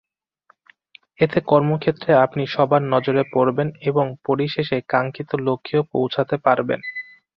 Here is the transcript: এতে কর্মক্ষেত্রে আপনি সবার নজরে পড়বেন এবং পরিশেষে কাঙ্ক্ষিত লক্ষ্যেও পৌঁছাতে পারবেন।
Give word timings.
এতে 1.19 1.39
কর্মক্ষেত্রে 1.47 2.11
আপনি 2.25 2.43
সবার 2.47 2.81
নজরে 2.93 3.23
পড়বেন 3.33 3.67
এবং 3.89 4.05
পরিশেষে 4.27 4.77
কাঙ্ক্ষিত 4.91 5.29
লক্ষ্যেও 5.47 5.83
পৌঁছাতে 5.93 6.35
পারবেন। 6.45 6.79